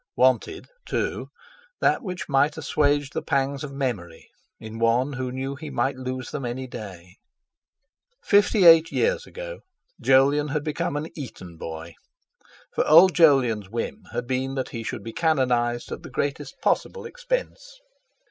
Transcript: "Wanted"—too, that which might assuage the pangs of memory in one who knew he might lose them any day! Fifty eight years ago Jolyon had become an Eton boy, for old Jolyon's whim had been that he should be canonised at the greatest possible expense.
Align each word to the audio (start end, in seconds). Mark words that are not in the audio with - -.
"Wanted"—too, 0.15 1.27
that 1.79 2.01
which 2.01 2.27
might 2.27 2.57
assuage 2.57 3.11
the 3.11 3.21
pangs 3.21 3.63
of 3.63 3.71
memory 3.71 4.31
in 4.59 4.79
one 4.79 5.13
who 5.13 5.31
knew 5.31 5.53
he 5.55 5.69
might 5.69 5.95
lose 5.95 6.31
them 6.31 6.43
any 6.43 6.65
day! 6.65 7.17
Fifty 8.23 8.65
eight 8.65 8.91
years 8.91 9.27
ago 9.27 9.59
Jolyon 10.01 10.47
had 10.47 10.63
become 10.63 10.97
an 10.97 11.09
Eton 11.15 11.55
boy, 11.55 11.93
for 12.73 12.83
old 12.87 13.13
Jolyon's 13.13 13.69
whim 13.69 14.05
had 14.11 14.25
been 14.25 14.55
that 14.55 14.69
he 14.69 14.81
should 14.81 15.03
be 15.03 15.13
canonised 15.13 15.91
at 15.91 16.01
the 16.01 16.09
greatest 16.09 16.59
possible 16.61 17.05
expense. 17.05 17.79